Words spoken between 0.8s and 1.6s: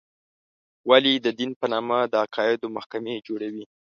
ولې د دین